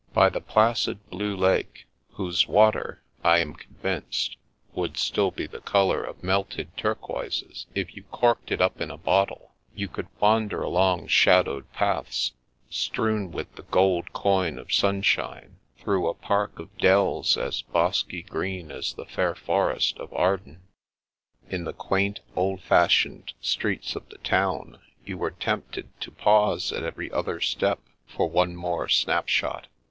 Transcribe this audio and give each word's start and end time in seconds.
By 0.15 0.29
the 0.29 0.41
placid 0.41 1.07
blue 1.11 1.35
lake— 1.35 1.85
whose 2.13 2.47
water, 2.47 3.03
I 3.23 3.37
am 3.37 3.53
convinced, 3.53 4.35
would 4.73 4.97
still 4.97 5.29
be 5.29 5.45
the 5.45 5.61
colour 5.61 6.03
of 6.03 6.23
melted 6.23 6.75
turquoises 6.75 7.67
if 7.75 7.95
you 7.95 8.01
corked 8.05 8.51
it 8.51 8.61
up 8.61 8.81
in 8.81 8.89
a 8.89 8.97
bottle— 8.97 9.53
^you 9.77 9.93
could 9.93 10.07
wander 10.19 10.63
along 10.63 11.05
shadowed 11.05 11.71
paths, 11.71 12.31
strewn 12.67 13.29
with 13.31 13.53
the 13.53 13.61
gold 13.61 14.11
coin 14.11 14.57
of 14.57 14.73
sunshine, 14.73 15.57
through 15.77 16.09
a 16.09 16.15
park 16.15 16.57
of 16.57 16.75
dells 16.79 17.37
as 17.37 17.61
bosky 17.61 18.23
green 18.23 18.71
as 18.71 18.93
the 18.95 19.05
fair 19.05 19.35
forest 19.35 19.99
of 19.99 20.11
Arden. 20.13 20.63
In 21.47 21.63
the 21.63 21.73
quaint, 21.73 22.21
old 22.35 22.61
fashioned 22.63 23.33
streets 23.39 23.95
of 23.95 24.09
the 24.09 24.17
town 24.17 24.79
you 25.05 25.19
were 25.19 25.29
tempted 25.29 25.89
to 26.01 26.09
pause 26.09 26.71
at 26.71 26.81
every 26.81 27.11
other 27.11 27.39
step 27.39 27.81
for 28.07 28.27
one 28.27 28.55
more 28.55 28.89
snap 28.89 29.29
shot. 29.29 29.67